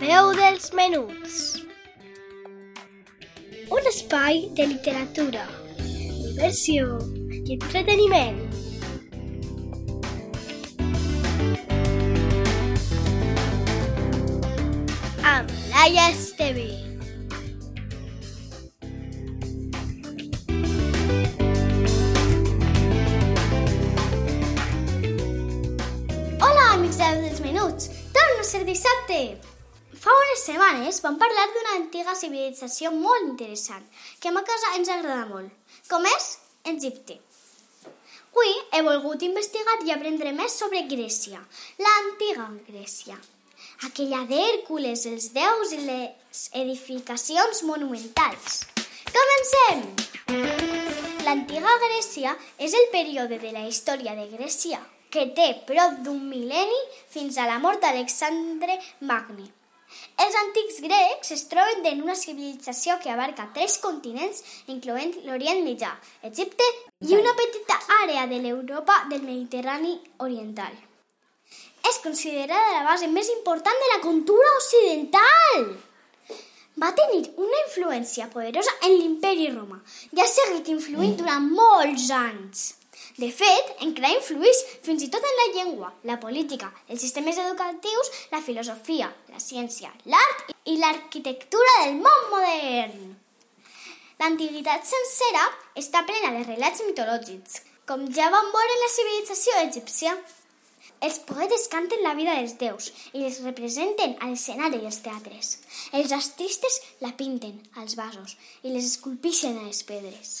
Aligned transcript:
veu 0.00 0.30
dels 0.32 0.70
menuts. 0.72 1.34
Un 3.68 3.88
espai 3.90 4.46
de 4.56 4.64
literatura, 4.70 5.42
diversió 5.76 6.96
i 7.28 7.58
entreteniment. 7.58 8.40
Amb 15.34 15.52
Laia 15.74 16.08
Esteve. 16.14 16.70
Hola, 26.40 26.72
amics 26.72 26.96
de 26.96 27.14
dels 27.20 27.44
Menuts! 27.44 27.92
Torna 28.16 28.40
a 28.40 28.52
ser 28.56 28.64
dissabte! 28.64 29.59
Fa 30.00 30.12
unes 30.16 30.44
setmanes 30.46 31.02
vam 31.04 31.18
parlar 31.20 31.48
d'una 31.52 31.74
antiga 31.78 32.14
civilització 32.16 32.92
molt 32.94 33.26
interessant 33.26 33.82
que 34.20 34.30
a 34.30 34.32
ma 34.32 34.40
casa 34.48 34.70
ens 34.78 34.88
agrada 34.88 35.26
molt, 35.28 35.50
com 35.90 36.06
és 36.08 36.28
Egipte. 36.72 37.18
Avui 38.40 38.54
he 38.72 38.80
volgut 38.86 39.20
investigar 39.26 39.74
i 39.84 39.92
aprendre 39.92 40.32
més 40.32 40.54
sobre 40.56 40.80
Grècia, 40.88 41.42
l'antiga 41.84 42.46
Grècia. 42.70 43.18
Aquella 43.90 44.22
d'Hèrcules, 44.30 45.04
els 45.12 45.28
déus 45.36 45.76
i 45.76 45.82
les 45.84 46.42
edificacions 46.62 47.62
monumentals. 47.68 48.62
Comencem! 49.12 49.84
L'antiga 51.28 51.76
Grècia 51.84 52.32
és 52.56 52.72
el 52.72 52.88
període 52.96 53.36
de 53.44 53.52
la 53.52 53.68
història 53.68 54.16
de 54.16 54.30
Grècia 54.32 54.80
que 55.12 55.28
té 55.36 55.52
prop 55.68 56.00
d'un 56.00 56.24
mil·lenni 56.32 56.84
fins 57.12 57.36
a 57.36 57.50
la 57.52 57.60
mort 57.60 57.84
d'Alexandre 57.84 58.80
Magni. 59.00 59.50
Antics 60.40 60.78
grecs 60.80 61.32
es 61.34 61.42
troben 61.50 61.84
en 61.90 61.98
una 62.04 62.14
civilització 62.16 62.94
que 63.02 63.10
abarca 63.12 63.48
tres 63.56 63.76
continents, 63.82 64.40
incloent 64.72 65.12
l'Orient 65.26 65.60
Mitjà, 65.66 65.90
Egipte 66.28 66.68
i 67.08 67.16
una 67.18 67.34
petita 67.36 67.76
àrea 67.98 68.24
de 68.30 68.38
l'Europa 68.44 68.96
del 69.10 69.26
Mediterrani 69.26 69.98
Oriental. 70.24 70.72
És 71.90 72.00
considerada 72.04 72.78
la 72.78 72.86
base 72.88 73.10
més 73.12 73.28
important 73.36 73.84
de 73.84 73.92
la 73.92 74.00
cultura 74.06 74.56
occidental. 74.56 75.70
Va 76.80 76.92
tenir 76.96 77.24
una 77.36 77.62
influència 77.66 78.30
poderosa 78.32 78.76
en 78.86 78.96
l'imperi 78.96 79.50
romà 79.52 79.80
i 80.16 80.22
ha 80.22 80.28
seguit 80.30 80.72
influint 80.72 81.18
durant 81.20 81.50
molts 81.52 82.08
anys. 82.16 82.68
De 83.20 83.28
fet, 83.36 83.72
encara 83.84 84.14
influeix 84.14 84.60
fins 84.84 85.02
i 85.04 85.08
tot 85.12 85.24
en 85.28 85.34
la 85.38 85.48
llengua, 85.54 85.90
la 86.08 86.16
política, 86.22 86.70
els 86.88 87.02
sistemes 87.04 87.40
educatius, 87.42 88.12
la 88.32 88.40
filosofia, 88.46 89.10
la 89.32 89.42
ciència, 89.44 89.90
l'art 90.14 90.54
i 90.72 90.78
l'arquitectura 90.78 91.74
del 91.82 91.98
món 92.00 92.22
modern. 92.30 93.02
L'antiguitat 94.22 94.88
sencera 94.88 95.44
està 95.82 96.04
plena 96.08 96.32
de 96.36 96.46
relats 96.48 96.84
mitològics, 96.86 97.60
com 97.88 98.06
ja 98.16 98.32
vam 98.32 98.52
veure 98.56 98.76
en 98.76 98.84
la 98.86 98.92
civilització 98.94 99.60
egípcia. 99.66 100.16
Els 101.04 101.18
poetes 101.28 101.66
canten 101.72 102.04
la 102.04 102.12
vida 102.16 102.36
dels 102.38 102.56
déus 102.60 102.92
i 103.12 103.24
les 103.24 103.40
representen 103.44 104.16
a 104.20 104.30
l'escenari 104.30 104.80
dels 104.84 105.00
teatres. 105.04 105.56
Els 105.96 106.12
artistes 106.16 106.80
la 107.04 107.12
pinten 107.20 107.60
als 107.82 107.96
vasos 108.00 108.38
i 108.62 108.72
les 108.72 108.94
esculpixen 108.94 109.60
a 109.60 109.66
les 109.68 109.84
pedres. 109.88 110.38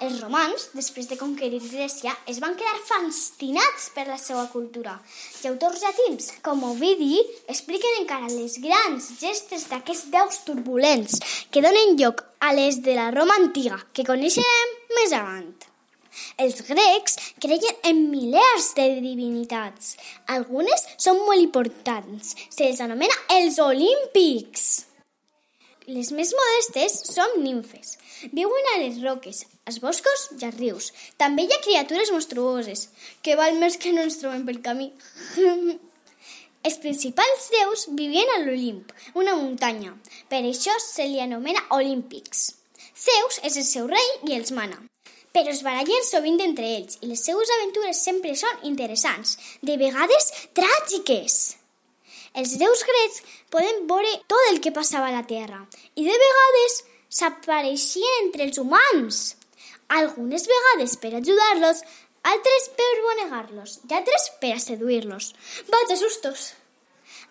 Els 0.00 0.16
romans, 0.22 0.62
després 0.72 1.10
de 1.10 1.16
conquerir 1.20 1.58
Grècia, 1.60 2.14
es 2.32 2.38
van 2.40 2.54
quedar 2.56 2.78
fascinats 2.88 3.90
per 3.92 4.06
la 4.08 4.16
seva 4.16 4.46
cultura. 4.48 4.94
I 5.42 5.50
autors 5.50 5.82
llatins, 5.84 6.30
com 6.46 6.64
Ovidi, 6.70 7.18
expliquen 7.52 7.98
encara 8.00 8.30
les 8.32 8.56
grans 8.64 9.10
gestes 9.20 9.68
d'aquests 9.68 10.08
déus 10.14 10.40
turbulents 10.48 11.20
que 11.52 11.60
donen 11.60 11.98
lloc 12.00 12.24
a 12.40 12.54
les 12.56 12.80
de 12.80 12.96
la 12.96 13.10
Roma 13.12 13.36
antiga, 13.42 13.76
que 13.92 14.08
coneixerem 14.08 14.72
més 14.96 15.12
avant. 15.20 15.52
Els 16.40 16.64
grecs 16.64 17.20
creien 17.44 17.84
en 17.92 18.06
milers 18.08 18.72
de 18.80 18.88
divinitats. 19.04 19.98
Algunes 20.32 20.86
són 20.96 21.20
molt 21.26 21.44
importants. 21.44 22.32
Se 22.48 22.64
les 22.64 22.80
anomena 22.80 23.20
els 23.36 23.60
olímpics. 23.60 24.79
Les 25.90 26.12
més 26.14 26.30
modestes 26.38 26.92
són 27.10 27.32
nimfes. 27.42 27.96
Viuen 28.36 28.66
a 28.72 28.76
les 28.82 29.00
roques, 29.02 29.40
als 29.66 29.80
boscos 29.82 30.26
i 30.36 30.44
als 30.46 30.58
rius. 30.60 30.90
També 31.18 31.46
hi 31.48 31.50
ha 31.56 31.64
criatures 31.64 32.12
monstruoses, 32.14 32.84
que 33.26 33.34
val 33.40 33.58
més 33.58 33.78
que 33.80 33.90
no 33.96 34.04
ens 34.06 34.20
trobem 34.20 34.44
pel 34.46 34.60
camí. 34.62 34.86
Els 36.68 36.78
principals 36.84 37.48
déus 37.56 37.86
vivien 37.98 38.30
a 38.36 38.38
l'Olimp, 38.44 38.92
una 39.18 39.34
muntanya. 39.40 39.96
Per 40.30 40.44
això 40.44 40.76
se 40.84 41.08
li 41.10 41.18
anomena 41.24 41.64
Olímpics. 41.74 42.50
Zeus 42.94 43.40
és 43.48 43.56
el 43.56 43.66
seu 43.66 43.90
rei 43.90 44.10
i 44.28 44.36
els 44.36 44.52
mana. 44.54 44.78
Però 45.34 45.50
es 45.50 45.64
barallen 45.66 46.06
sovint 46.06 46.38
entre 46.44 46.68
ells 46.76 47.00
i 47.00 47.10
les 47.10 47.24
seues 47.26 47.50
aventures 47.56 48.04
sempre 48.04 48.36
són 48.36 48.68
interessants, 48.70 49.38
de 49.64 49.78
vegades 49.80 50.30
tràgiques. 50.54 51.40
Els 52.38 52.54
déus 52.60 52.84
grecs 52.86 53.22
poden 53.50 53.86
veure 53.90 54.12
tot 54.30 54.52
el 54.52 54.60
que 54.62 54.74
passava 54.74 55.08
a 55.10 55.16
la 55.16 55.26
Terra 55.26 55.64
i 55.98 56.06
de 56.06 56.18
vegades 56.24 56.76
s'apareixien 57.10 58.20
entre 58.24 58.46
els 58.46 58.60
humans. 58.62 59.18
Algunes 59.90 60.46
vegades 60.46 60.94
per 61.02 61.10
ajudar-los, 61.18 61.82
altres 62.22 62.68
per 62.78 62.92
bonegar-los 63.08 63.80
i 63.88 63.96
altres 63.98 64.30
per 64.42 64.54
a 64.54 64.62
seduir-los. 64.62 65.32
Vaig 65.74 65.96
sustos! 65.98 66.52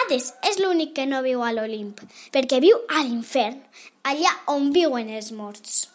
Hades 0.00 0.32
és 0.46 0.58
l'únic 0.62 0.92
que 0.96 1.06
no 1.06 1.22
viu 1.22 1.42
a 1.42 1.52
l'Olimp, 1.54 2.02
perquè 2.34 2.60
viu 2.62 2.78
a 2.88 3.02
l'infern, 3.02 3.58
allà 4.06 4.34
on 4.50 4.70
viuen 4.74 5.10
els 5.10 5.30
morts. 5.34 5.86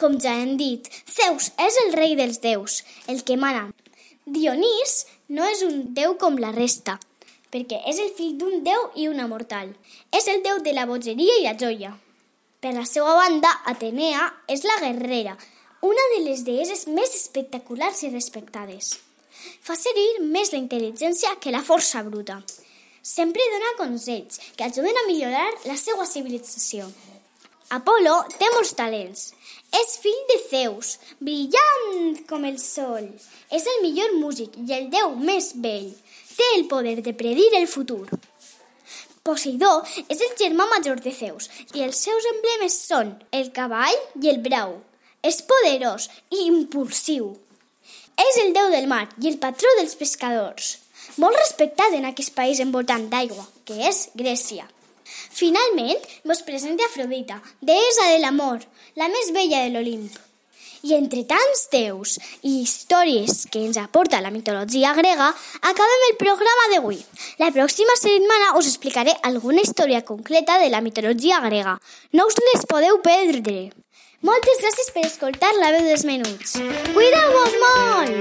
Com 0.00 0.16
ja 0.20 0.34
hem 0.36 0.56
dit, 0.60 0.88
Zeus 1.08 1.50
és 1.66 1.76
el 1.84 1.92
rei 1.96 2.16
dels 2.20 2.40
déus, 2.44 2.82
el 3.08 3.22
que 3.24 3.36
mana. 3.40 3.68
Dionís 4.26 5.04
no 5.28 5.44
és 5.48 5.62
un 5.64 5.94
déu 5.96 6.16
com 6.20 6.40
la 6.40 6.52
resta, 6.52 6.98
perquè 7.52 7.78
és 7.90 8.00
el 8.02 8.10
fill 8.16 8.36
d'un 8.40 8.62
déu 8.66 8.90
i 8.94 9.08
una 9.08 9.28
mortal. 9.30 9.72
És 10.12 10.26
el 10.32 10.42
déu 10.44 10.60
de 10.64 10.74
la 10.76 10.86
bogeria 10.86 11.38
i 11.40 11.46
la 11.46 11.56
joia. 11.58 11.92
Per 12.60 12.72
la 12.74 12.86
seva 12.88 13.14
banda, 13.14 13.50
Atenea 13.70 14.26
és 14.50 14.64
la 14.66 14.78
guerrera, 14.82 15.36
una 15.86 16.04
de 16.14 16.22
les 16.24 16.42
deeses 16.46 16.86
més 16.88 17.14
espectaculars 17.14 18.02
i 18.02 18.10
respectades. 18.10 18.94
Fa 19.62 19.76
servir 19.78 20.24
més 20.24 20.52
la 20.52 20.58
intel·ligència 20.58 21.36
que 21.40 21.52
la 21.54 21.62
força 21.62 22.02
bruta. 22.06 22.40
Sempre 23.06 23.44
dona 23.52 23.76
consells 23.78 24.40
que 24.56 24.66
ajuden 24.66 24.96
a 24.98 25.06
millorar 25.06 25.46
la 25.68 25.76
seva 25.78 26.08
civilització. 26.10 26.88
Apolo 27.76 28.16
té 28.38 28.48
molts 28.54 28.74
talents. 28.78 29.28
És 29.76 29.96
fill 30.00 30.18
de 30.30 30.36
Zeus, 30.48 30.96
brillant 31.20 32.18
com 32.30 32.44
el 32.46 32.58
sol. 32.62 33.08
És 33.50 33.66
el 33.66 33.82
millor 33.82 34.14
músic 34.18 34.54
i 34.62 34.74
el 34.78 34.90
déu 34.90 35.14
més 35.18 35.52
vell 35.62 35.90
té 36.36 36.48
el 36.56 36.66
poder 36.68 37.02
de 37.02 37.14
predir 37.14 37.48
el 37.58 37.68
futur. 37.68 38.06
Poseidó 39.26 39.70
és 40.06 40.20
el 40.22 40.34
germà 40.38 40.68
major 40.70 41.00
de 41.02 41.10
Zeus 41.10 41.48
i 41.74 41.82
els 41.86 41.98
seus 42.06 42.28
emblemes 42.30 42.76
són 42.90 43.16
el 43.34 43.50
cavall 43.56 43.96
i 44.22 44.30
el 44.30 44.38
brau. 44.44 44.76
És 45.26 45.40
poderós 45.42 46.06
i 46.30 46.44
impulsiu. 46.46 47.32
És 48.16 48.38
el 48.44 48.52
déu 48.54 48.70
del 48.70 48.86
mar 48.86 49.08
i 49.20 49.32
el 49.32 49.40
patró 49.42 49.72
dels 49.80 49.96
pescadors. 49.98 50.76
Molt 51.22 51.38
respectat 51.40 51.96
en 51.96 52.06
aquest 52.06 52.34
país 52.36 52.60
envoltant 52.62 53.08
d'aigua, 53.10 53.48
que 53.66 53.80
és 53.90 54.06
Grècia. 54.14 54.68
Finalment, 55.06 55.98
vos 56.24 56.42
presenta 56.46 56.86
Afrodita, 56.86 57.40
deessa 57.60 58.08
de 58.12 58.22
l'amor, 58.22 58.62
la 59.00 59.10
més 59.12 59.32
bella 59.34 59.64
de 59.64 59.74
l'Olimp. 59.74 60.25
I 60.82 60.94
entre 60.98 61.24
tants 61.28 61.68
déus 61.72 62.18
i 62.42 62.60
històries 62.62 63.46
que 63.52 63.62
ens 63.64 63.78
aporta 63.80 64.20
la 64.20 64.30
mitologia 64.34 64.92
grega, 64.98 65.30
acabem 65.62 66.04
el 66.10 66.16
programa 66.20 66.68
d'avui. 66.72 67.00
La 67.40 67.50
pròxima 67.54 67.96
setmana 68.00 68.52
us 68.58 68.68
explicaré 68.68 69.16
alguna 69.22 69.62
història 69.64 70.04
concreta 70.04 70.58
de 70.60 70.68
la 70.70 70.82
mitologia 70.84 71.40
grega. 71.40 71.78
No 72.12 72.26
us 72.26 72.36
les 72.52 72.66
podeu 72.68 73.00
perdre. 73.02 73.70
Moltes 74.24 74.58
gràcies 74.62 74.90
per 74.94 75.04
escoltar 75.06 75.52
la 75.60 75.70
veu 75.74 75.84
dels 75.86 76.04
menuts. 76.08 76.56
Cuideu-vos 76.96 77.54
molt! 77.62 78.12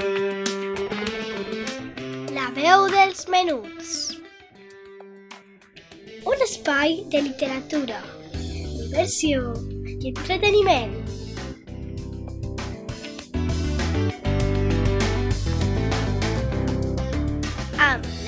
La 2.36 2.52
veu 2.54 2.88
dels 2.92 3.28
menuts. 3.32 4.16
Un 6.26 6.42
espai 6.44 7.04
de 7.14 7.22
literatura, 7.30 8.00
diversió 8.36 9.54
i 10.00 10.12
entreteniment. 10.12 11.25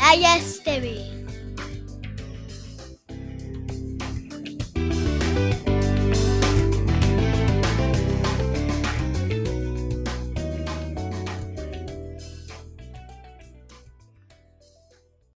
Amb 0.07 0.21
Laia 0.21 0.37
Esteve. 0.37 1.16